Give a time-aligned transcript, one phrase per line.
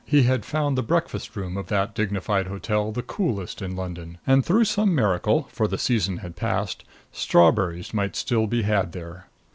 [0.03, 4.43] He had found the breakfast room of that dignified hotel the coolest in London, and
[4.43, 9.27] through some miracle, for the season had passed, strawberries might still be had there.